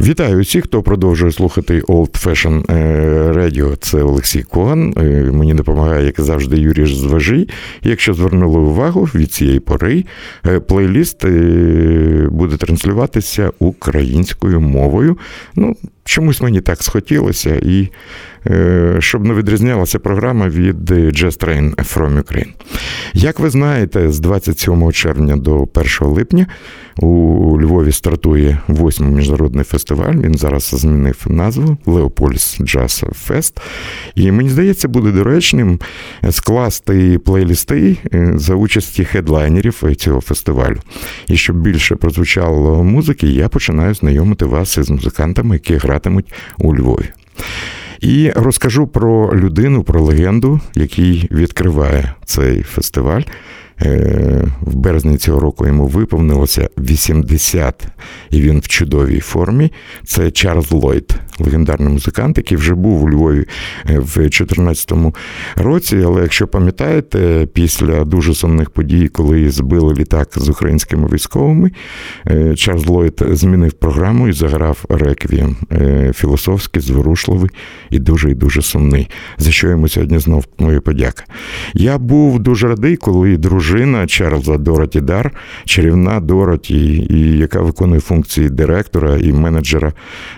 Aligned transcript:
Вітаю 0.00 0.40
всіх, 0.40 0.64
хто 0.64 0.82
продовжує 0.82 1.32
слухати 1.32 1.80
Old 1.80 2.26
Fashion 2.26 2.72
е, 2.72 3.32
Radio. 3.32 3.76
Це 3.76 4.02
Олексій 4.02 4.42
Коган. 4.42 4.94
Е, 4.96 5.02
мені 5.32 5.54
допомагає, 5.54 6.06
як 6.06 6.20
завжди, 6.20 6.58
Юрій 6.58 6.86
Зважий. 6.86 7.48
Якщо 7.82 8.14
звернули 8.14 8.58
увагу 8.58 9.08
від 9.14 9.32
цієї 9.32 9.60
пори, 9.60 10.04
е, 10.46 10.60
плейліст 10.60 11.26
буде 12.28 12.56
транслюватися 12.56 13.50
українською 13.58 14.60
мовою. 14.60 15.18
Ну, 15.56 15.76
чомусь 16.04 16.40
мені 16.40 16.60
так 16.60 16.82
схотілося, 16.82 17.60
і 17.62 17.88
щоб 18.98 19.24
не 19.24 19.34
відрізнялася 19.34 19.98
програма 19.98 20.48
від 20.48 20.90
Jazz 20.90 21.44
Train 21.44 21.74
from 21.74 22.22
Ukraine. 22.22 22.52
Як 23.14 23.38
ви 23.38 23.50
знаєте, 23.50 24.12
з 24.12 24.20
27 24.20 24.92
червня 24.92 25.36
до 25.36 25.68
1 25.74 25.86
липня 26.00 26.46
у 26.96 27.60
Львові 27.60 27.92
стартує 27.92 28.58
восьмий 28.68 29.10
міжнародний 29.10 29.64
фестиваль. 29.64 30.14
Він 30.14 30.34
зараз 30.34 30.62
змінив 30.62 31.24
назву 31.26 31.76
Leopolis 31.86 32.58
Jazz 32.62 33.04
Fest. 33.12 33.60
І 34.14 34.32
мені 34.32 34.48
здається, 34.48 34.88
буде 34.88 35.10
доречним 35.10 35.80
скласти 36.30 37.18
плейлісти 37.18 37.96
за 38.34 38.54
участі 38.54 39.04
хедлайнерів 39.04 39.82
цього 39.96 40.20
фестивалю. 40.20 40.80
І 41.28 41.36
щоб 41.36 41.60
більше 41.60 41.96
прозвучало 41.96 42.84
музики, 42.84 43.26
я 43.26 43.48
починаю 43.48 43.94
знайомити 43.94 44.44
вас 44.44 44.78
із 44.78 44.90
музикантами, 44.90 45.54
які 45.54 45.76
гратимуть 45.94 46.32
у 46.58 46.76
Львові. 46.76 47.10
І 48.00 48.30
розкажу 48.30 48.86
про 48.86 49.36
людину, 49.36 49.82
про 49.82 50.02
легенду, 50.02 50.60
який 50.74 51.28
відкриває 51.30 52.14
цей 52.24 52.62
фестиваль. 52.62 53.22
Е, 53.82 54.44
в 54.60 54.74
березні 54.74 55.16
цього 55.16 55.40
року 55.40 55.66
йому 55.66 55.86
виповнилося 55.86 56.68
80, 56.78 57.86
і 58.30 58.40
він 58.40 58.58
в 58.58 58.68
чудовій 58.68 59.20
формі. 59.20 59.72
Це 60.04 60.30
Чарльз 60.30 60.72
Ллойд, 60.72 61.14
легендарний 61.38 61.92
музикант, 61.92 62.38
який 62.38 62.58
вже 62.58 62.74
був 62.74 63.04
у 63.04 63.10
Львові 63.10 63.44
е, 63.90 63.98
в 63.98 64.14
2014 64.14 64.92
році. 65.56 66.02
Але 66.06 66.22
якщо 66.22 66.46
пам'ятаєте, 66.46 67.48
після 67.52 68.04
дуже 68.04 68.34
сумних 68.34 68.70
подій, 68.70 69.08
коли 69.08 69.50
збили 69.50 69.94
літак 69.94 70.28
з 70.36 70.48
українськими 70.48 71.08
військовими, 71.12 71.70
е, 72.26 72.54
Чарльз 72.56 72.86
Ллойд 72.86 73.22
змінив 73.30 73.72
програму 73.72 74.28
і 74.28 74.32
заграв 74.32 74.84
реквієм 74.88 75.56
філософський, 76.14 76.82
зворушливий 76.82 77.50
і 77.90 77.98
дуже 77.98 78.30
і 78.30 78.34
дуже 78.34 78.62
сумний. 78.62 79.10
За 79.38 79.50
що 79.50 79.68
йому 79.68 79.88
сьогодні 79.88 80.18
знов 80.18 80.44
моя 80.58 80.80
подяка. 80.80 81.24
Я 81.74 81.98
був 81.98 82.38
дуже 82.38 82.68
радий, 82.68 82.96
коли 82.96 83.36
дружина 83.36 83.63
дружина 83.64 84.06
Чарльза 84.06 84.56
Дороті 84.56 85.00
Дар, 85.00 85.30
чарівна 85.64 86.20
Дороті, 86.20 87.06
і 87.10 87.38
яка 87.38 87.60
виконує 87.60 88.00
функції 88.00 88.50
директора 88.50 89.16
і 89.16 89.32
менеджера 89.32 89.92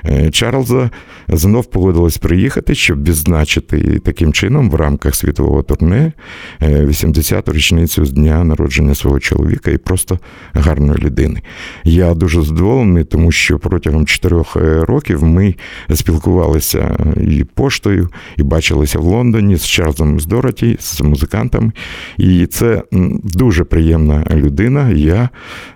е, 0.05 0.31
Чарльза, 0.31 0.91
знов 1.29 1.67
погодилась 1.67 2.19
приїхати, 2.19 2.75
щоб 2.75 3.05
відзначити 3.05 4.01
таким 4.05 4.33
чином 4.33 4.71
в 4.71 4.75
рамках 4.75 5.15
світового 5.15 5.63
турне 5.63 6.13
80-ту 6.61 7.53
е, 7.53 7.55
річницю 7.55 8.05
з 8.05 8.13
дня 8.13 8.45
народження 8.45 8.95
свого 8.95 9.21
чоловіка 9.21 9.71
і 9.71 9.79
просто 9.79 10.19
гарної 10.55 10.99
людини. 10.99 11.43
Я 11.85 12.15
дуже 12.15 12.43
задоволений, 12.43 13.05
тому 13.05 13.33
що 13.33 13.59
протягом 13.59 14.07
чотирьох 14.07 14.57
е, 14.57 14.85
років 14.85 15.25
ми 15.25 15.55
спілкувалися 15.95 16.97
і 17.21 17.45
поштою, 17.45 18.09
і 18.37 18.43
бачилися 18.43 18.99
в 18.99 19.05
Лондоні 19.05 19.57
з 19.57 19.67
Чарльзом 19.67 20.21
з 20.21 20.27
Дороті, 20.27 20.77
з 20.81 21.01
музикантами. 21.01 21.73
І 22.19 22.47
це 22.47 22.83
дуже 23.23 23.65
приємна 23.65 24.27
людина. 24.35 24.91
Я 24.91 25.29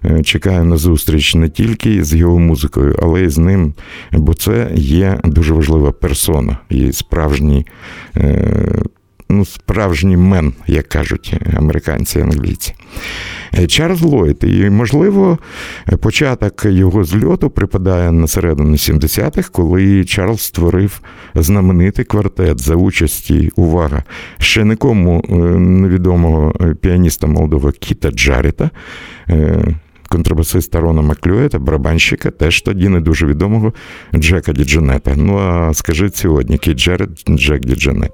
е, 0.05 0.23
чекаю 0.23 0.65
на 0.65 0.77
зустріч 0.77 1.34
не 1.34 1.49
тільки 1.49 2.05
з 2.05 2.15
його 2.15 2.39
музикою, 2.39 2.97
але 3.03 3.23
й 3.23 3.28
з 3.28 3.39
ним, 3.39 3.75
бо 4.12 4.34
це 4.34 4.71
є 4.75 5.21
дуже 5.25 5.55
важлива 5.55 5.93
персона 5.93 6.59
і 6.69 6.93
справжній. 6.93 7.67
Е, 9.31 9.33
ну, 9.33 9.45
справжній 9.45 10.17
мен, 10.17 10.53
як 10.67 10.89
кажуть 10.89 11.35
американці 11.57 12.19
і 12.19 12.23
англійці. 12.23 12.75
Е, 13.55 13.67
Чарльз 13.67 14.03
Ллойд, 14.03 14.37
і, 14.43 14.71
можливо, 14.71 15.39
початок 16.01 16.65
його 16.65 17.05
зльоту 17.05 17.51
припадає 17.51 18.13
на 18.13 18.27
середину 18.27 18.73
70-х, 18.73 19.49
коли 19.49 20.05
Чарльз 20.05 20.41
створив 20.41 21.01
знаменитий 21.35 22.05
квартет 22.05 22.61
за 22.61 22.75
участі, 22.75 23.51
увага, 23.57 24.05
ще 24.39 24.65
нікому 24.65 25.25
е, 25.29 25.35
невідомого 25.59 26.53
піаніста 26.81 27.27
молодого 27.27 27.71
Кіта 27.71 28.11
Джаріта. 28.11 28.71
Контрабасиста 30.10 30.81
Рона 30.81 31.03
Маклюета, 31.03 31.59
барабанщика, 31.59 32.31
теж 32.31 32.62
тоді 32.62 32.88
не 32.88 33.00
дуже 33.00 33.26
відомого 33.26 33.72
Джека 34.15 34.53
Дідженета. 34.53 35.15
Ну 35.16 35.38
а 35.38 35.75
скажіть 35.75 36.16
сьогодні, 36.16 36.59
Кіт 36.59 36.78
Джеред 36.78 37.10
Джек 37.28 37.65
Дідженет. 37.65 38.12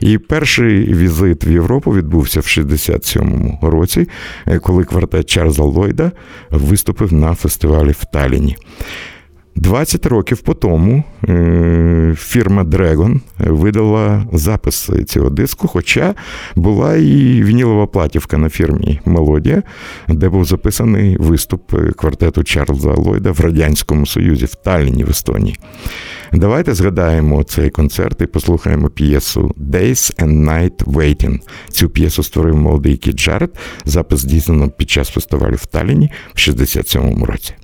І 0.00 0.18
перший 0.18 0.94
візит 0.94 1.44
в 1.44 1.50
Європу 1.50 1.92
відбувся 1.92 2.40
в 2.40 2.42
67-му 2.42 3.58
році, 3.62 4.08
е, 4.46 4.58
коли 4.58 4.84
квартет 4.84 5.30
Чарльза 5.30 5.62
Ллойда 5.62 6.12
виступив 6.50 7.12
на 7.12 7.34
фестивалі 7.34 7.90
в 7.90 8.04
Таліні. 8.12 8.56
20 9.56 10.06
років 10.06 10.40
по 10.40 10.54
тому 10.54 11.04
е, 11.28 12.14
фірма 12.18 12.64
Dragon 12.64 13.20
видала 13.38 14.26
запис 14.32 14.90
цього 15.06 15.30
диску, 15.30 15.68
хоча 15.68 16.14
була 16.56 16.96
і 16.96 17.42
вінілова 17.42 17.86
платівка 17.86 18.38
на 18.38 18.48
фірмі 18.48 19.00
Мелодія, 19.04 19.62
де 20.08 20.28
був 20.28 20.44
записаний 20.44 21.16
виступ 21.16 21.74
квартету 21.96 22.44
Чарльза 22.44 22.90
Ллойда 22.90 23.30
в 23.30 23.40
Радянському 23.40 24.06
Союзі 24.06 24.44
в 24.44 24.54
Талліні 24.54 25.04
в 25.04 25.10
Естонії. 25.10 25.58
Давайте 26.32 26.74
згадаємо 26.74 27.44
цей 27.44 27.70
концерт 27.70 28.20
і 28.20 28.26
послухаємо 28.26 28.88
п'єсу 28.88 29.54
Days 29.70 30.16
and 30.22 30.44
Night 30.44 30.84
Waiting. 30.84 31.38
Цю 31.68 31.88
п'єсу 31.88 32.22
створив 32.22 32.56
молодий 32.56 32.96
Кіт 32.96 33.16
Джаред, 33.16 33.50
запис 33.84 34.20
здійснено 34.20 34.70
під 34.70 34.90
час 34.90 35.08
фестивалю 35.08 35.54
в 35.54 35.66
Талліні 35.66 36.10
в 36.34 36.38
67-му 36.38 37.26
році. 37.26 37.54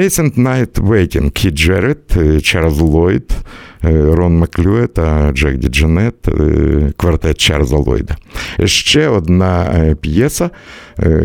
Days 0.00 0.18
and 0.18 0.38
Night 0.38 0.80
Waiting, 0.80 1.30
Кіт 1.30 1.54
Джарретт, 1.54 2.42
Чарльз 2.42 2.80
Ллойд, 2.80 3.32
Рон 3.82 4.38
Маклюр 4.38 4.86
та 4.86 5.32
Джек 5.32 5.56
Діджонетт, 5.56 6.14
квартет 6.96 7.38
Чарльза 7.38 7.76
Ллойда. 7.76 8.16
Ще 8.64 9.08
одна 9.08 9.66
п'єса. 10.00 10.50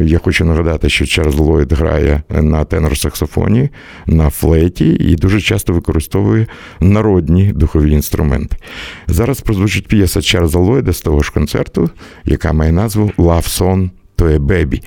Я 0.04 0.18
хочу 0.20 0.46
нагадати, 0.46 0.90
що 0.90 1.06
Чарльз 1.06 1.36
Ллойд 1.36 1.74
грає 1.74 2.22
на 2.30 2.66
тенор-саксофоні, 2.66 3.70
на 4.08 4.30
флейті 4.30 4.90
і 5.00 5.16
дуже 5.16 5.42
часто 5.42 5.74
використовує 5.74 6.48
народні 6.80 7.54
духові 7.54 7.92
інструменти. 7.92 8.58
Зараз 9.08 9.42
прозвучить 9.42 9.88
п'єса 9.88 10.22
Чарльза 10.22 10.60
Ллойда 10.60 10.94
з 10.94 11.02
того 11.02 11.24
ж 11.24 11.32
концерту, 11.32 11.90
яка 12.26 12.54
має 12.54 12.72
назву 12.72 13.12
Love 13.18 13.62
Song 13.62 13.90
to 14.18 14.38
a 14.38 14.40
Baby. 14.40 14.82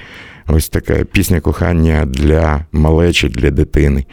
Ось 0.49 0.69
така 0.69 1.05
пісня 1.05 1.41
кохання 1.41 2.07
для 2.07 2.65
малечі, 2.73 3.29
для 3.29 3.51
дитини. 3.51 4.05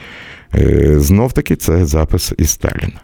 Знов 0.95 1.33
таки 1.33 1.55
це 1.55 1.85
запис 1.85 2.33
із 2.37 2.49
Сталіна. 2.49 3.01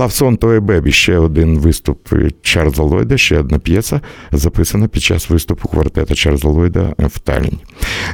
Love 0.00 0.18
Song 0.18 0.36
to 0.36 0.60
a 0.60 0.66
Baby 0.66 0.92
ще 0.92 1.18
один 1.18 1.58
виступ 1.58 2.08
Чарльза 2.42 2.82
Ллойда, 2.82 3.16
ще 3.16 3.38
одна 3.38 3.58
п'єса, 3.58 4.00
записана 4.32 4.88
під 4.88 5.02
час 5.02 5.30
виступу 5.30 5.68
квартета 5.68 6.14
Чарльза 6.14 6.48
Ллойда 6.48 6.94
в 6.98 7.18
Талліні. 7.18 7.58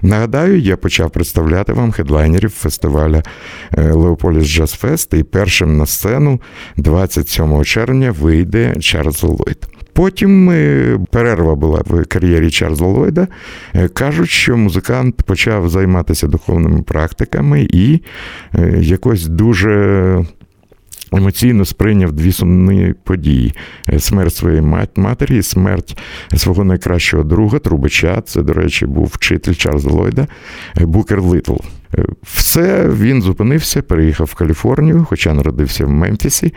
Нагадаю, 0.02 0.60
я 0.60 0.76
почав 0.76 1.10
представляти 1.10 1.72
вам 1.72 1.92
хедлайнерів 1.92 2.50
фестиваля 2.50 3.22
Leopolis 3.76 4.46
Jazz 4.46 4.72
Fest, 4.72 5.14
і 5.14 5.22
першим 5.22 5.76
на 5.76 5.86
сцену 5.86 6.40
27 6.76 7.64
червня 7.64 8.10
вийде 8.10 8.74
Чарльз 8.80 9.22
Ллойд. 9.22 9.68
Потім 9.92 10.50
е, 10.50 10.98
перерва 11.10 11.54
була 11.54 11.82
в 11.86 12.04
кар'єрі 12.04 12.50
Чарльза 12.50 12.84
Ллойда. 12.84 13.28
Е, 13.74 13.88
кажуть, 13.88 14.30
що 14.30 14.56
музикант 14.56 15.22
почав 15.22 15.68
займатися 15.68 16.26
духовними 16.26 16.82
практиками 16.82 17.68
і 17.70 18.00
е, 18.54 18.78
якось 18.80 19.26
дуже. 19.26 20.24
Емоційно 21.12 21.64
сприйняв 21.64 22.12
дві 22.12 22.32
сумні 22.32 22.94
події: 23.04 23.54
смерть 23.98 24.34
своєї 24.34 24.62
матері, 24.96 25.42
смерть 25.42 25.98
свого 26.36 26.64
найкращого 26.64 27.24
друга, 27.24 27.58
трубача. 27.58 28.20
Це, 28.20 28.42
до 28.42 28.52
речі, 28.52 28.86
був 28.86 29.12
вчитель 29.14 29.54
Чарльза 29.54 29.90
Ллойда, 29.90 30.26
Букер 30.76 31.22
Литл. 31.22 31.56
Все, 32.22 32.88
він 32.88 33.22
зупинився, 33.22 33.82
переїхав 33.82 34.26
в 34.26 34.34
Каліфорнію, 34.34 35.06
хоча 35.08 35.34
народився 35.34 35.86
в 35.86 35.90
Мемфісі, 35.90 36.54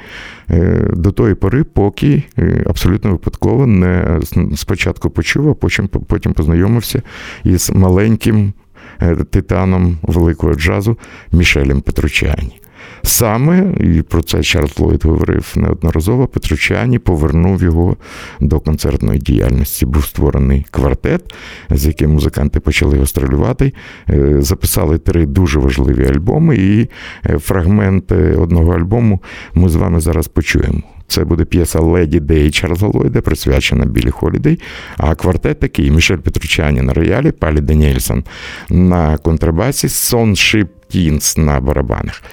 е, 0.50 0.88
до 0.94 1.12
тої 1.12 1.36
пори, 1.36 1.64
поки 1.64 2.24
е, 2.38 2.64
абсолютно 2.66 3.12
випадково 3.12 3.68
не 3.68 4.20
спочатку 4.56 5.10
почув, 5.10 5.50
а 5.50 5.54
потім, 5.54 5.88
потім 5.88 6.34
познайомився 6.34 7.02
із 7.44 7.70
маленьким 7.70 8.54
е, 9.02 9.16
титаном 9.16 9.98
великого 10.02 10.54
джазу 10.54 10.98
Мішелем 11.32 11.82
Петручані. 11.82 12.59
Саме, 13.04 13.74
і 13.80 14.02
про 14.02 14.22
це 14.22 14.44
Чарльз 14.44 14.80
Ллойд 14.80 15.06
говорив 15.06 15.54
неодноразово, 15.56 16.28
Петручані 16.28 17.00
повернув 17.00 17.64
його 17.64 17.98
до 18.40 18.60
концертної 18.60 19.20
діяльності. 19.20 19.86
Був 19.86 20.06
створений 20.06 20.66
квартет, 20.72 21.34
з 21.70 21.86
яким 21.86 22.12
музиканти 22.12 22.60
почали 22.60 22.98
гастролювати, 22.98 23.74
е, 24.10 24.36
записали 24.42 24.98
три 24.98 25.26
дуже 25.26 25.60
важливі 25.60 26.08
альбоми, 26.08 26.56
і 26.56 26.90
е, 27.26 27.40
фрагмент 27.40 28.12
одного 28.12 28.74
альбому 28.74 29.20
ми 29.54 29.70
з 29.70 29.76
вами 29.76 30.00
зараз 30.00 30.28
почуємо. 30.28 30.84
Це 31.10 31.24
буде 31.24 31.46
п'єса 31.46 31.80
Леді 31.80 32.20
Дей 32.20 32.52
Чарльза 32.52 32.88
Ллойда, 32.88 33.22
присвячена 33.22 33.86
Білі 33.86 34.10
Холідей. 34.10 34.60
А 34.98 35.16
квартет 35.16 35.60
такий 35.60 35.92
Мішель 35.92 36.18
Петручані 36.18 36.82
на 36.82 36.94
роялі, 36.94 37.32
Палле 37.32 37.62
Даніельссон 37.62 38.24
на 38.70 39.18
контрабасі, 39.18 39.90
Сон 39.90 40.36
Шип 40.36 40.68
Тіус 40.90 41.38
на 41.38 41.60
барабанах. 41.60 42.24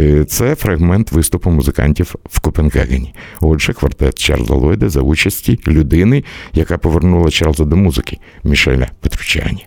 Е, 0.00 0.24
це 0.24 0.54
фрагмент 0.54 1.12
виступу 1.12 1.50
музикантів 1.50 2.14
в 2.30 2.40
Копенгагені. 2.40 3.14
Отже, 3.40 3.72
квартет 3.72 4.18
Чарльза 4.18 4.54
Ллойда 4.54 4.88
за 4.88 5.00
участі 5.00 5.58
людини, 5.66 6.24
яка 6.54 6.78
повернула 6.78 7.30
Чарльза 7.30 7.64
до 7.64 7.76
музики 7.76 8.18
Мішеля 8.44 8.86
Петручані. 9.00 9.66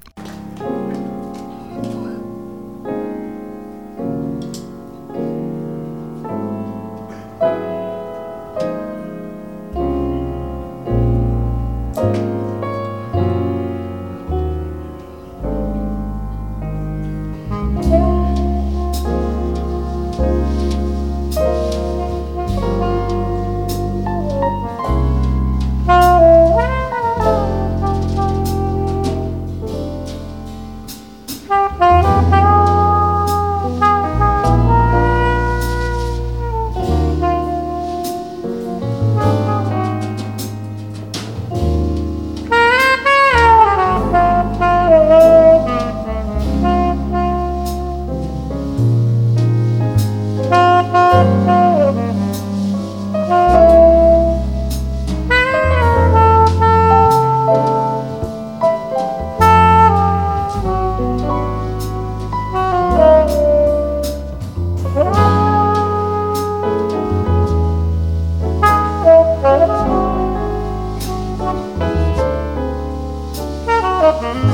Mm-hmm. 74.21 74.48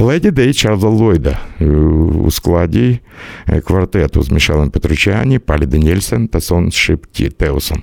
Леді 0.00 0.30
Дей 0.30 0.54
Чарльза 0.54 0.88
Ллойда 0.88 1.38
е, 1.60 1.64
у 1.66 2.30
складі 2.30 2.98
е, 3.48 3.60
квартету 3.60 4.22
з 4.22 4.30
Мішелем 4.30 4.70
Петручані, 4.70 5.38
Палі 5.38 5.66
Денєльсен 5.66 6.28
та 6.28 6.40
Сон 6.40 6.72
Шипті 6.72 7.28
Теосом. 7.28 7.82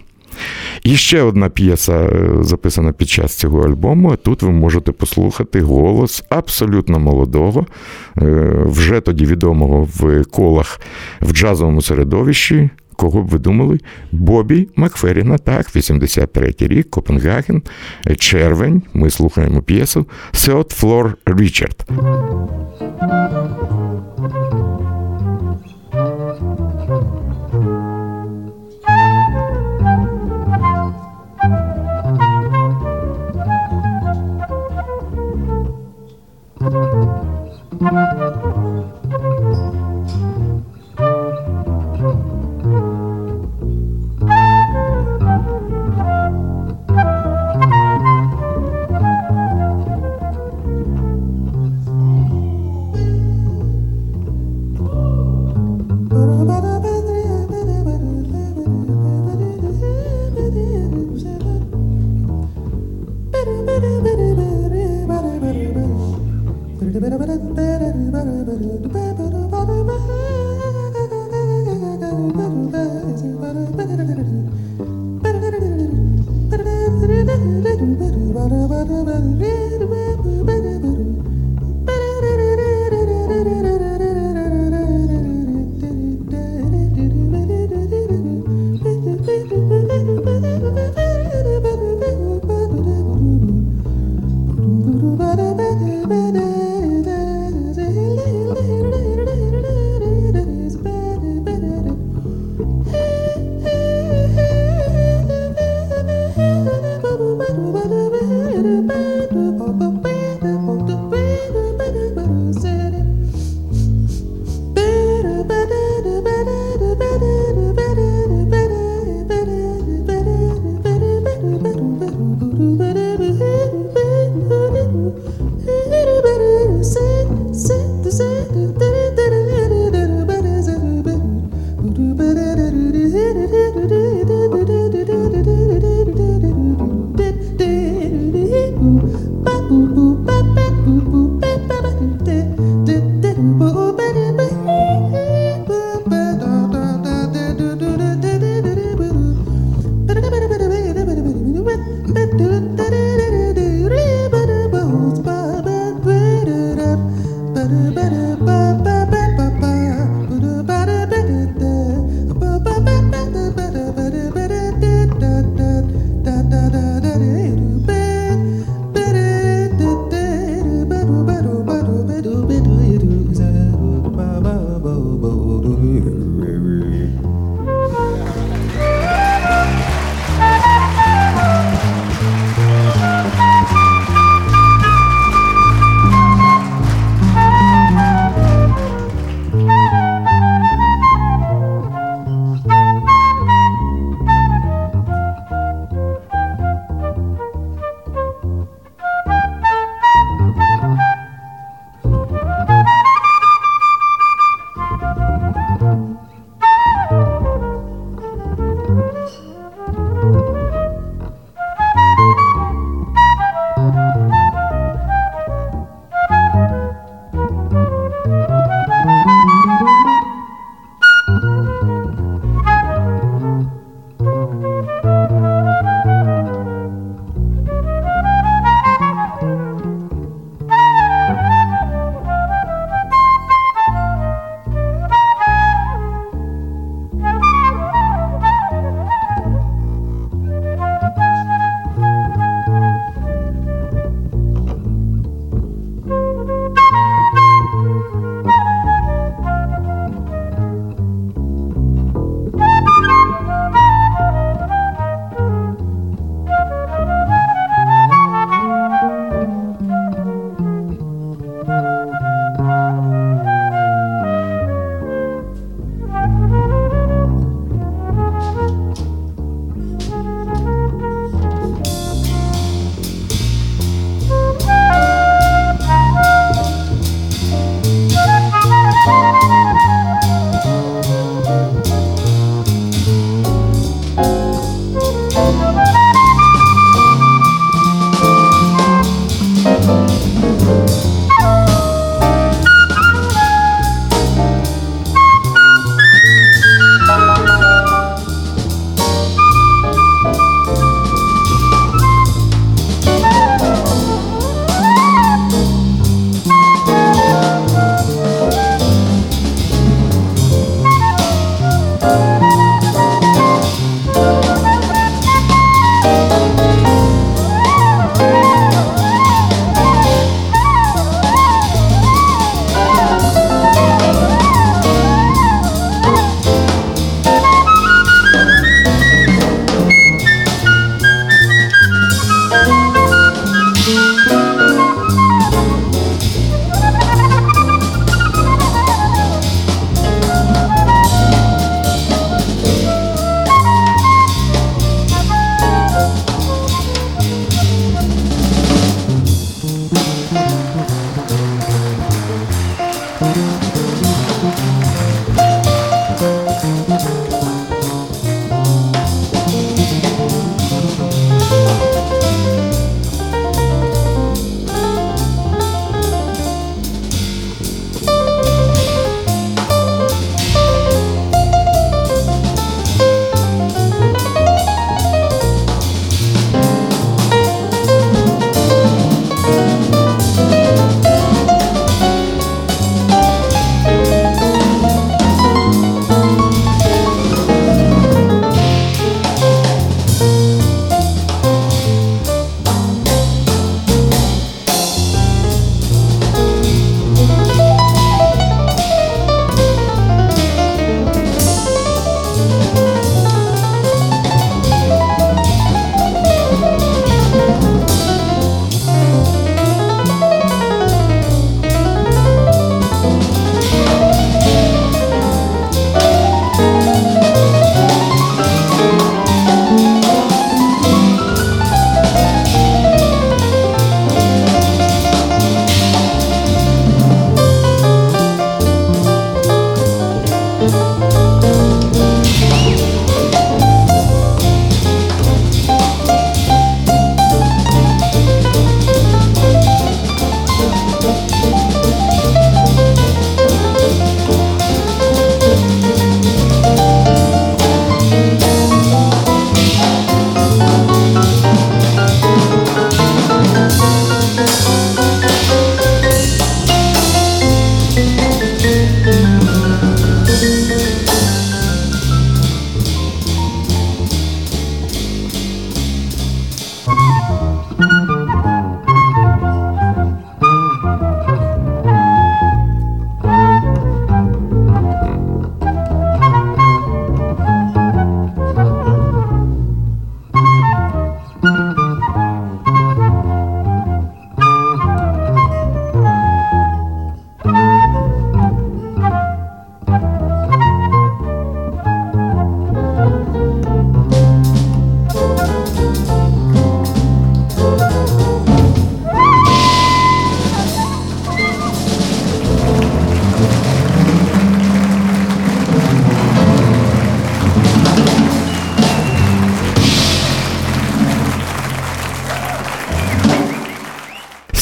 І 0.83 0.95
ще 0.95 1.21
одна 1.21 1.49
п'єса 1.49 1.93
е, 1.93 2.43
записана 2.43 2.91
під 2.91 3.09
час 3.09 3.35
цього 3.35 3.61
альбому. 3.61 4.15
Тут 4.15 4.41
ви 4.41 4.51
можете 4.51 4.91
послухати 4.91 5.61
голос 5.61 6.23
абсолютно 6.29 6.99
молодого, 6.99 7.65
вже 8.65 8.99
тоді 8.99 9.25
відомого 9.25 9.87
в 9.95 10.23
колах 10.23 10.81
в 11.21 11.33
джазовому 11.33 11.81
середовищі 11.81 12.69
кого 12.97 13.21
б 13.21 13.27
ви 13.27 13.39
думали? 13.39 13.79
Бобі 14.11 14.67
Макферіна, 14.75 15.37
так, 15.37 15.75
83-й 15.75 16.67
рік, 16.67 16.89
Копенгаген, 16.89 17.61
червень. 18.17 18.81
Ми 18.93 19.09
слухаємо 19.09 19.61
п'єсу 19.61 20.05
Third 20.33 20.81
Floor 20.81 21.13
Richard. 21.25 21.77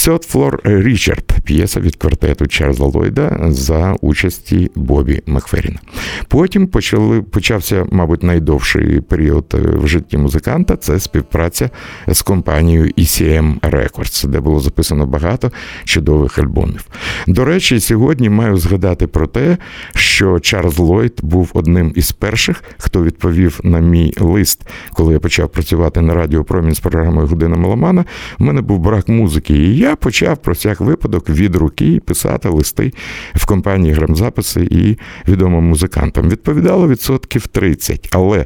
Third 0.06 0.24
Floor 0.24 0.60
Richard, 0.64 1.25
п'єса 1.46 1.80
від 1.80 1.96
квартету 1.96 2.48
Чарльза 2.48 2.84
Ллойда 2.84 3.40
за 3.50 3.96
участі 4.02 4.72
Бобі 4.76 5.22
Макферіна. 5.26 5.80
Потім 6.28 6.68
почали, 6.68 7.22
почався, 7.22 7.86
мабуть, 7.92 8.24
найдовший 8.24 9.02
період 9.02 9.46
е, 9.54 9.58
в 9.58 9.88
житті 9.88 10.18
музиканта 10.18 10.76
це 10.76 11.00
співпраця 11.00 11.70
з 12.08 12.22
компанією 12.22 12.86
ECM 12.86 13.60
Records, 13.60 14.28
де 14.28 14.40
було 14.40 14.60
записано 14.60 15.06
багато 15.06 15.52
чудових 15.84 16.40
альбомів. 16.40 16.86
До 17.28 17.46
речі, 17.46 17.80
сьогодні 17.80 18.30
маю 18.30 18.58
згадати 18.58 19.08
про 19.08 19.28
те, 19.28 19.58
що 19.96 20.40
Чарльз 20.40 20.80
Ллойд 20.80 21.20
був 21.22 21.52
одним 21.54 21.94
із 21.96 22.12
перших, 22.12 22.64
хто 22.78 23.04
відповів 23.04 23.60
на 23.64 23.80
мій 23.80 24.14
лист, 24.20 24.62
коли 24.94 25.14
я 25.14 25.20
почав 25.20 25.50
працювати 25.50 26.02
на 26.02 26.14
радіо 26.14 26.44
Промінь 26.44 26.76
з 26.76 26.80
програмою 26.80 27.28
Година 27.28 27.56
Меломана. 27.56 28.06
У 28.40 28.44
мене 28.44 28.62
був 28.62 28.80
брак 28.80 29.08
музики, 29.08 29.54
і 29.54 29.78
я 29.78 29.96
почав 29.96 30.38
про 30.38 30.54
всяк 30.54 30.82
випадок 30.82 31.30
від 31.36 31.56
руки 31.56 32.02
писати 32.06 32.50
листи 32.50 32.94
в 33.36 33.46
компанії 33.46 33.94
грамзаписи 33.94 34.68
і 34.72 34.98
відомим 35.32 35.64
музикантам. 35.64 36.30
Відповідало 36.30 36.88
відсотків 36.88 37.48
30, 37.48 38.10
але 38.12 38.46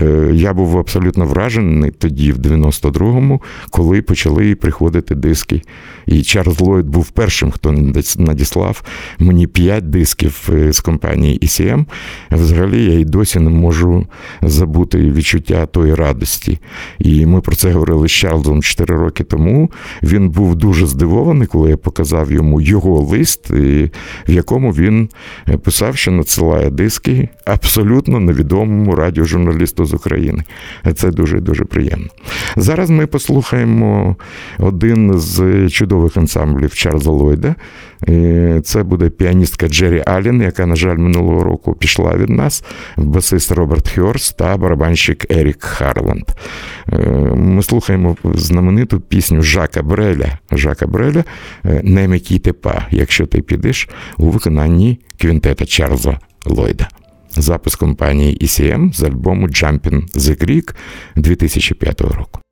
е, 0.00 0.30
я 0.32 0.52
був 0.54 0.78
абсолютно 0.78 1.24
вражений 1.24 1.90
тоді, 1.90 2.32
в 2.32 2.38
92-му, 2.38 3.42
коли 3.70 4.02
почали 4.02 4.54
приходити 4.54 5.14
диски. 5.14 5.62
І 6.06 6.22
Чарльз 6.22 6.60
Ллойд 6.60 6.86
був 6.86 7.10
першим, 7.10 7.50
хто 7.50 7.72
надіслав 8.18 8.82
мені 9.18 9.46
5 9.46 9.90
дисків 9.90 10.48
е, 10.52 10.72
з 10.72 10.80
компанії 10.80 11.38
ECM. 11.42 11.84
Взагалі 12.30 12.84
я 12.84 12.98
й 12.98 13.04
досі 13.04 13.40
не 13.40 13.50
можу 13.50 14.06
забути 14.42 14.98
відчуття 14.98 15.66
тої 15.66 15.94
радості. 15.94 16.58
І 16.98 17.26
ми 17.26 17.40
про 17.40 17.56
це 17.56 17.72
говорили 17.72 18.08
з 18.08 18.12
Чарльзом 18.12 18.62
4 18.62 18.96
роки 18.96 19.24
тому. 19.24 19.70
Він 20.02 20.30
був 20.30 20.54
дуже 20.54 20.86
здивований, 20.86 21.46
коли 21.46 21.70
я 21.70 21.76
показав 21.76 22.23
йому 22.32 22.60
його 22.60 23.00
лист, 23.00 23.50
в 23.50 23.90
якому 24.26 24.70
він 24.70 25.08
писав, 25.62 25.96
що 25.96 26.10
надсилає 26.10 26.70
диски 26.70 27.28
абсолютно 27.44 28.20
невідомому 28.20 28.94
радіожурналісту 28.94 29.84
з 29.84 29.94
України. 29.94 30.42
Це 30.94 31.10
дуже 31.10 31.40
дуже 31.40 31.64
приємно. 31.64 32.08
Зараз 32.56 32.90
ми 32.90 33.06
послухаємо 33.06 34.16
один 34.58 35.18
з 35.18 35.68
чудових 35.70 36.16
ансамблів 36.16 36.74
Чарльза 36.74 37.10
Ллойда. 37.10 37.54
Це 38.64 38.82
буде 38.82 39.10
піаністка 39.10 39.68
Джері 39.68 40.02
Аллен, 40.06 40.42
яка, 40.42 40.66
на 40.66 40.76
жаль, 40.76 40.96
минулого 40.96 41.44
року 41.44 41.74
пішла 41.74 42.16
від 42.16 42.30
нас, 42.30 42.64
басист 42.96 43.52
Роберт 43.52 43.94
Хьорс 43.94 44.32
та 44.32 44.56
барабанщик 44.56 45.30
Ерік 45.30 45.64
Харланд. 45.64 46.24
Ми 47.34 47.62
слухаємо 47.62 48.16
знамениту 48.24 49.00
пісню 49.00 49.42
Жака 49.42 49.82
Бреля. 49.82 50.38
Жака 50.52 50.86
Бреля 50.86 51.24
«Не 51.64 52.08
м'які 52.08 52.38
тепа, 52.38 52.86
якщо 52.90 53.26
ти 53.26 53.42
підеш 53.42 53.88
у 54.18 54.30
виконанні 54.30 55.00
квінтета 55.20 55.66
Чарльза 55.66 56.18
Ллойда. 56.46 56.88
Запис 57.30 57.76
компанії 57.76 58.38
ECM 58.42 58.92
з 58.92 59.02
альбому 59.02 59.46
Jumping 59.46 60.18
the 60.18 60.44
Creek 60.44 60.74
2005 61.16 62.00
року. 62.00 62.43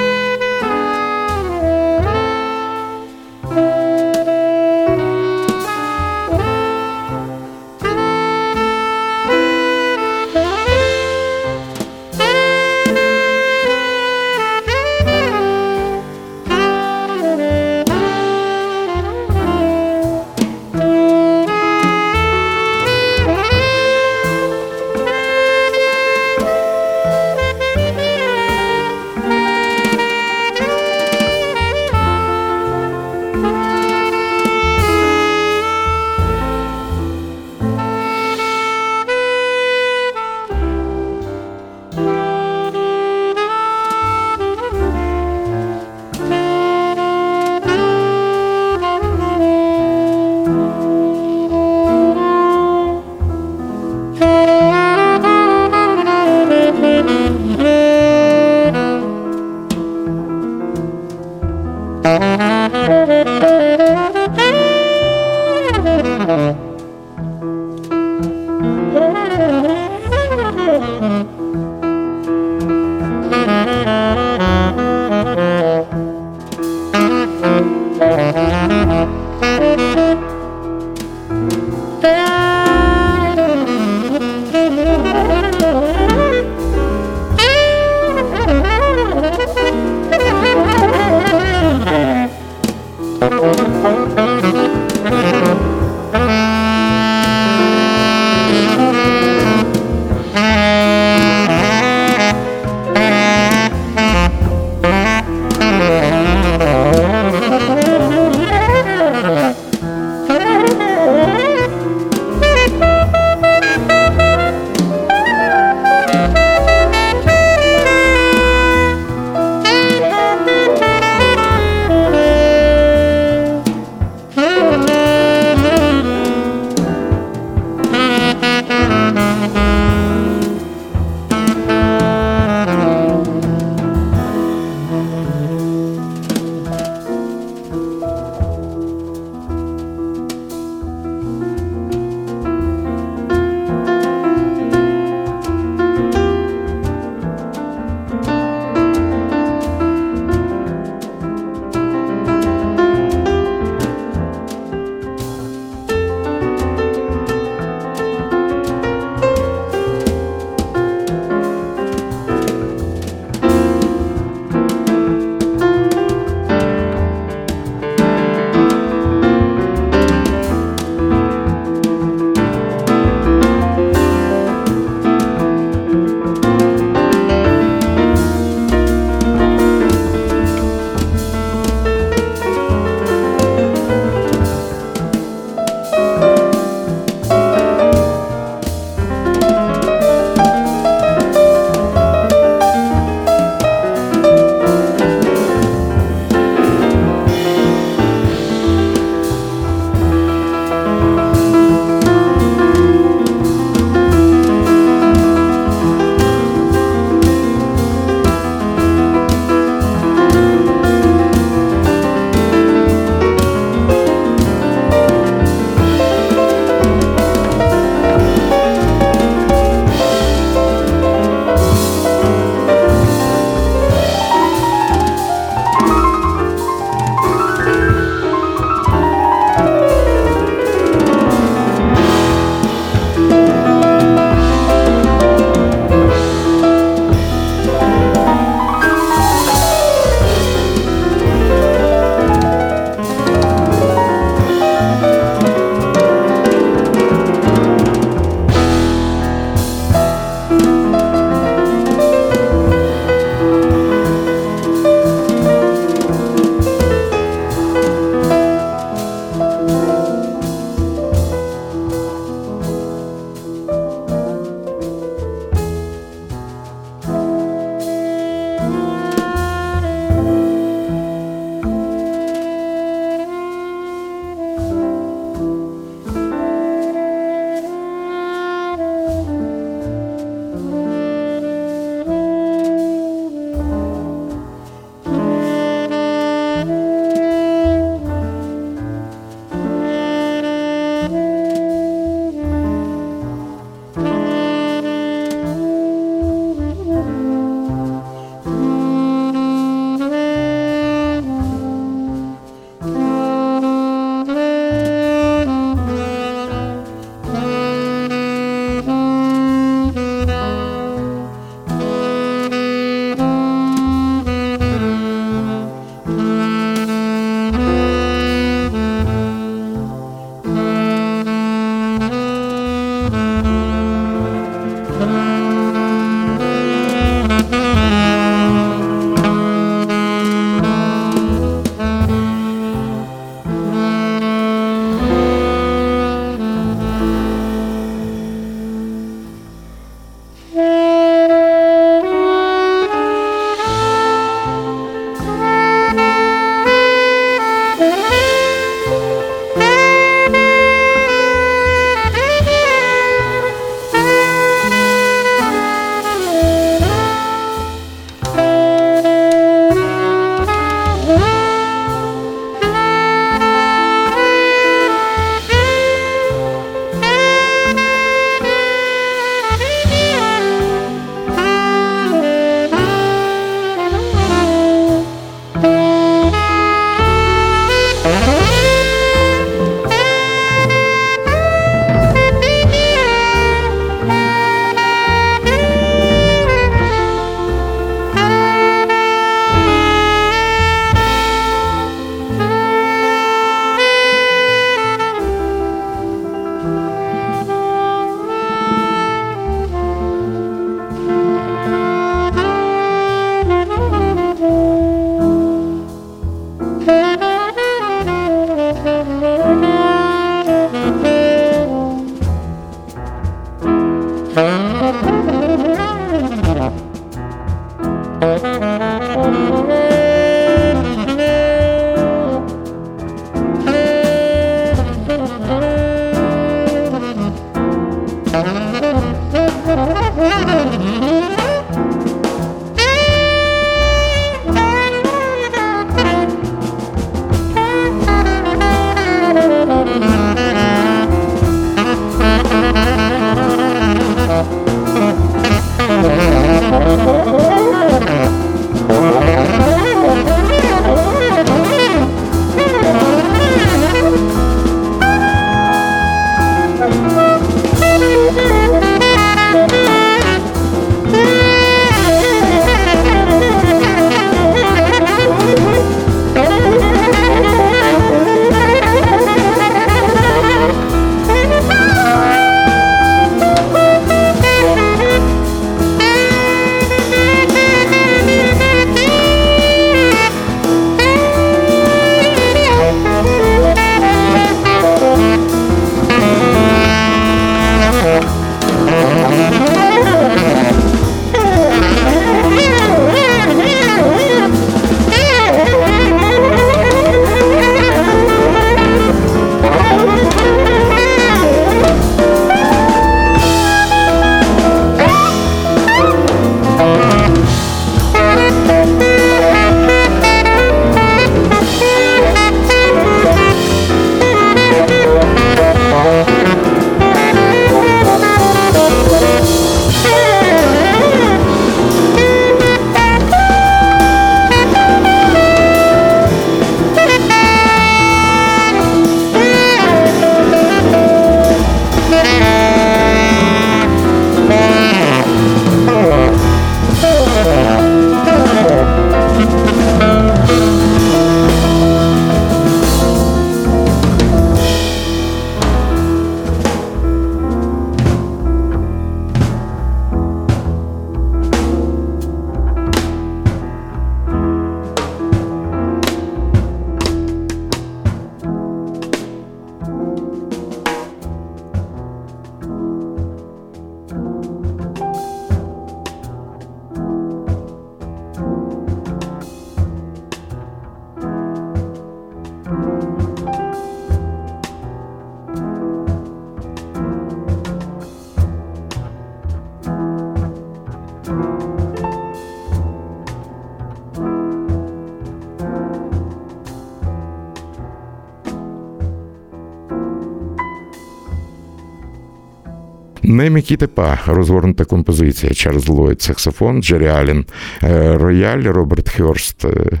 Ne 593.56 593.66
me 593.66 593.76
quitte 593.76 594.04
pas 594.04 594.18
розгорнута 594.26 594.84
композиція 594.84 595.52
Чарльз 595.54 595.88
Ллойд, 595.88 596.22
саксофон, 596.22 596.82
Джері 596.82 597.06
Аллен, 597.06 597.44
е, 597.82 598.16
рояль, 598.16 598.62
Роберт 598.62 599.16
Хьорст, 599.16 599.64
е, 599.64 600.00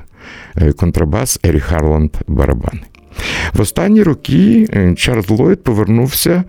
е, 0.56 0.72
контрабас, 0.72 1.40
Ерік 1.44 1.60
Харланд, 1.60 2.10
барабани. 2.26 2.80
В 3.52 3.60
останні 3.60 4.02
роки 4.02 4.68
Чарльз 4.96 5.30
Ллойд 5.30 5.64
повернувся 5.64 6.44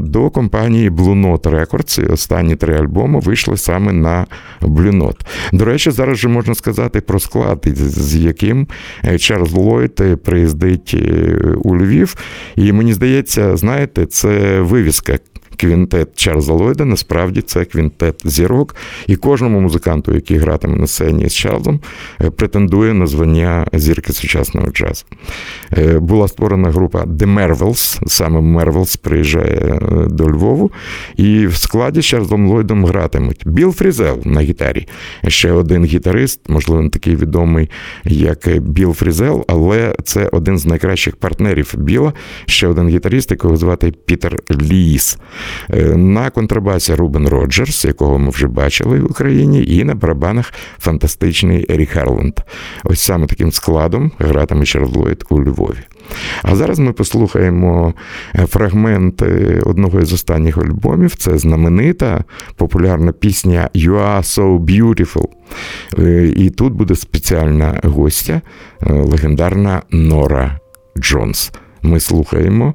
до 0.00 0.30
компанії 0.30 0.90
Blue 0.90 1.26
Note 1.26 1.50
Records. 1.50 2.06
І 2.06 2.06
Останні 2.06 2.56
три 2.56 2.76
альбоми 2.76 3.20
вийшли 3.20 3.56
саме 3.56 3.92
на 3.92 4.26
Blue 4.60 5.02
Note. 5.02 5.20
До 5.52 5.64
речі, 5.64 5.90
зараз 5.90 6.18
вже 6.18 6.28
можна 6.28 6.54
сказати 6.54 7.00
про 7.00 7.20
склад, 7.20 7.66
з 7.74 8.16
яким 8.16 8.66
Чарльз 9.18 9.52
Ллойд 9.52 10.22
приїздить 10.22 10.96
у 11.62 11.76
Львів. 11.76 12.14
І 12.56 12.72
мені 12.72 12.92
здається, 12.92 13.56
знаєте, 13.56 14.06
це 14.06 14.60
вивіска 14.60 15.18
квінтет 15.60 16.08
Чарльза 16.14 16.52
Ллойда, 16.52 16.84
насправді 16.84 17.40
це 17.40 17.64
квінтет 17.64 18.22
зірок, 18.24 18.76
і 19.06 19.16
кожному 19.16 19.60
музиканту, 19.60 20.14
який 20.14 20.36
гратиме 20.36 20.76
на 20.76 20.86
сцені 20.86 21.28
з 21.28 21.34
Чарльзом, 21.34 21.80
е, 22.20 22.30
претендує 22.30 22.94
на 22.94 23.06
звання 23.06 23.66
зірки 23.72 24.12
сучасного 24.12 24.70
джазу. 24.70 25.04
Е, 25.78 25.98
була 25.98 26.28
створена 26.28 26.70
група 26.70 27.04
The 27.04 27.34
Marvels, 27.34 28.00
саме 28.06 28.40
Marvels 28.40 28.96
приїжджає 28.96 29.80
е, 29.82 30.06
до 30.06 30.30
Львову, 30.30 30.70
і 31.16 31.46
в 31.46 31.56
складі 31.56 32.02
з 32.02 32.04
Чарльзом 32.04 32.46
Ллойдом 32.46 32.84
гратимуть 32.84 33.42
Біл 33.46 33.72
Фрізел 33.72 34.18
на 34.24 34.40
гітарі. 34.40 34.88
Ще 35.28 35.52
один 35.52 35.84
гітарист, 35.84 36.40
можливо, 36.48 36.82
не 36.82 36.90
такий 36.90 37.16
відомий, 37.16 37.70
як 38.04 38.58
Біл 38.58 38.94
Фрізел, 38.94 39.44
але 39.48 39.94
це 40.04 40.28
один 40.32 40.58
з 40.58 40.66
найкращих 40.66 41.16
партнерів 41.16 41.74
Біла. 41.76 42.12
Ще 42.46 42.66
один 42.66 42.88
гітарист, 42.88 43.30
якого 43.30 43.56
звати 43.56 43.92
Пітер 44.06 44.36
Ліс. 44.50 45.18
Е, 45.72 45.96
на 45.96 46.30
контрабасі 46.30 46.94
Рубен 46.94 47.28
Роджерс, 47.28 47.84
якого 47.84 48.18
ми 48.18 48.30
вже 48.30 48.48
бачили 48.48 49.00
в 49.00 49.10
Україні, 49.10 49.64
і 49.66 49.84
на 49.84 49.94
барабанах 49.94 50.52
фантастичний 50.78 51.66
Ерік 51.68 51.90
Харланд. 51.90 52.34
Ось 52.84 53.00
саме 53.00 53.26
таким 53.26 53.52
складом 53.52 54.12
гратиме 54.18 54.64
Чарльз 54.64 54.96
Ллойд 54.96 55.24
у 55.30 55.40
Львові. 55.40 55.78
А 56.42 56.56
зараз 56.56 56.78
ми 56.78 56.92
послухаємо 56.92 57.94
е, 58.34 58.46
фрагмент 58.46 59.22
е, 59.22 59.60
одного 59.62 60.00
із 60.00 60.12
останніх 60.12 60.58
альбомів. 60.58 61.14
Це 61.16 61.38
знаменита 61.38 62.24
популярна 62.56 63.12
пісня 63.12 63.70
You 63.74 63.90
are 63.90 64.22
so 64.22 64.58
beautiful. 64.58 65.26
І 66.36 66.50
тут 66.50 66.72
буде 66.72 66.94
спеціальна 66.94 67.80
гостя, 67.82 68.40
легендарна 68.80 69.82
Нора 69.90 70.60
Джонс. 70.98 71.52
Ми 71.82 72.00
слухаємо 72.00 72.74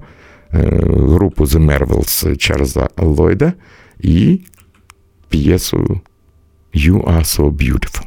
групу 0.54 1.44
The 1.44 1.58
Marvels 1.58 2.36
Чарльза 2.36 2.88
Ллойда 2.96 3.52
і 4.00 4.40
п'єсу 5.28 6.00
You 6.74 7.04
Are 7.04 7.24
So 7.24 7.50
Beautiful. 7.50 8.06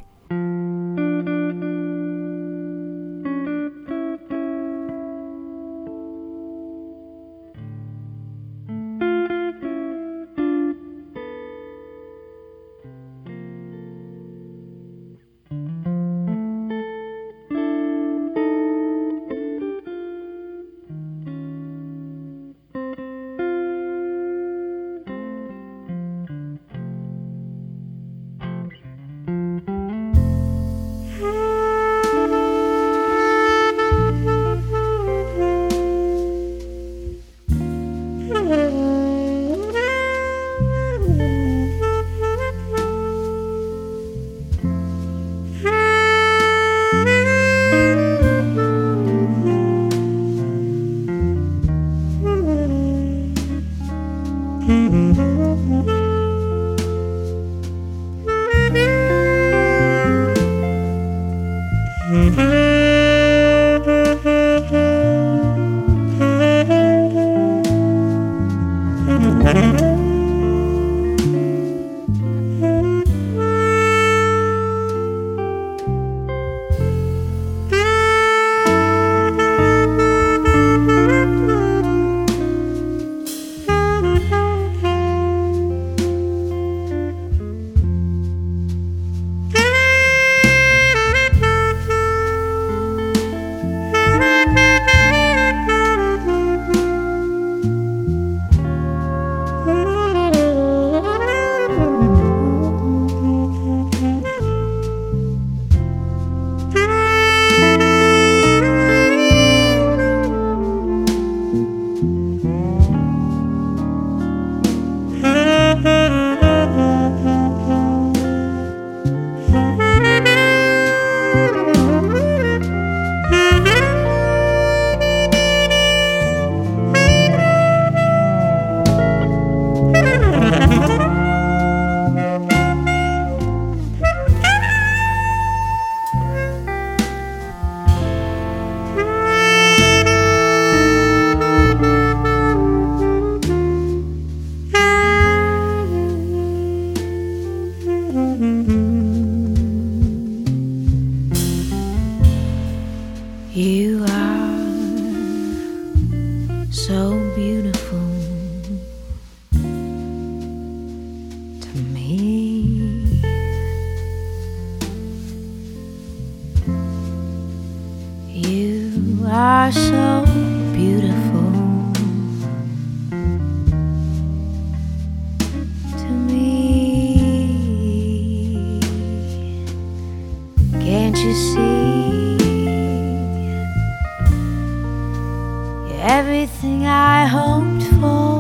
everything 186.29 186.87
I 186.87 187.25
hoped 187.25 187.85
for. 187.99 188.38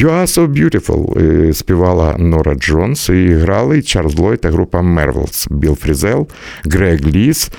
You 0.00 0.08
are 0.08 0.26
so 0.26 0.46
beautiful 0.46 1.52
співала 1.52 2.16
Нора 2.18 2.54
Джонс 2.54 3.08
і 3.08 3.28
грали 3.28 3.82
Чарльз 3.82 4.18
Ллойд 4.18 4.40
та 4.40 4.50
група 4.50 4.82
Marvels, 4.82 5.48
Білл 5.50 5.76
Фрізел, 5.76 6.28
Грег 6.64 7.06
Ліс. 7.06 7.50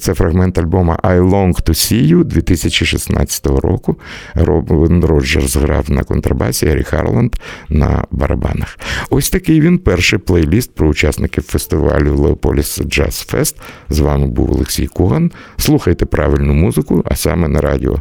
Це 0.00 0.14
фрагмент 0.14 0.58
альбома 0.58 0.98
I 1.02 1.20
Long 1.30 1.62
to 1.62 1.68
See 1.68 2.14
You 2.14 2.24
2016 2.24 3.46
року. 3.46 3.96
Рубен 4.34 5.04
Роджерс 5.04 5.56
грав 5.56 5.90
на 5.90 6.02
контрабасі, 6.02 6.66
Ерік 6.66 6.82
Харланд 6.82 7.36
на 7.68 8.04
барабанах. 8.10 8.78
Ось 9.10 9.30
такий 9.30 9.60
він 9.60 9.78
перший 9.78 10.18
плейліст 10.18 10.74
про 10.74 10.88
учасників 10.88 11.44
фестивалю 11.44 12.16
Leopolis 12.16 12.80
Jazz 12.82 13.20
Fest. 13.28 13.56
З 13.90 13.98
вами 13.98 14.26
був 14.26 14.50
Олексій 14.52 14.86
Коган. 14.86 15.30
Слухайте 15.56 16.06
правильну 16.06 16.54
музику, 16.54 17.02
а 17.04 17.16
саме 17.16 17.48
на 17.48 17.60
радіо 17.60 17.96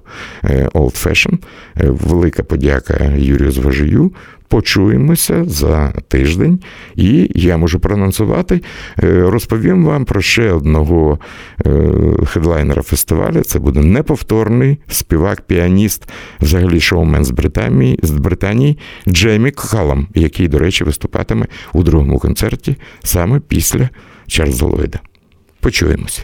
Old 0.74 1.06
Fashion. 1.06 1.38
Велика 1.76 2.44
подяка 2.44 3.04
Юрію 3.18 3.52
Зважию. 3.66 4.12
Почуємося 4.48 5.44
за 5.46 5.94
тиждень, 6.08 6.60
і 6.96 7.32
я 7.36 7.58
можу 7.58 7.80
проанонсувати. 7.80 8.62
Розповім 9.04 9.86
вам 9.86 10.06
про 10.06 10.22
ще 10.22 10.52
одного 10.52 11.20
хедлайнера 12.28 12.82
фестивалю. 12.82 13.42
Це 13.42 13.60
буде 13.60 13.80
неповторний 13.80 14.78
співак-піаніст, 14.88 16.04
взагалі 16.42 16.80
шоумен 16.80 17.26
з 17.26 17.32
Британії, 17.32 18.00
з 18.04 18.12
Британії 18.12 18.78
Джеймі 19.08 19.52
Кхалам, 19.52 20.08
який, 20.16 20.48
до 20.48 20.60
речі, 20.60 20.84
виступатиме 20.84 21.46
у 21.74 21.84
другому 21.84 22.20
концерті 22.20 22.76
саме 23.04 23.40
після 23.40 23.90
Чарльза 24.28 24.66
Ллойда. 24.66 25.00
Почуємося. 25.60 26.24